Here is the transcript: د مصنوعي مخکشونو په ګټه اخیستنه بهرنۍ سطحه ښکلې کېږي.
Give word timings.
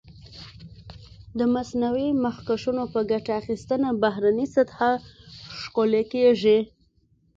د 1.37 1.39
مصنوعي 1.55 2.09
مخکشونو 2.25 2.83
په 2.93 2.99
ګټه 3.11 3.31
اخیستنه 3.41 3.89
بهرنۍ 4.03 4.47
سطحه 4.55 4.91
ښکلې 5.59 6.03
کېږي. 6.13 6.57